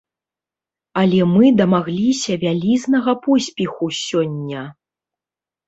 Але 1.01 1.19
мы 1.33 1.45
дамагліся 1.59 2.39
вялізнага 2.45 3.11
поспеху 3.29 3.85
сёння! 4.03 4.67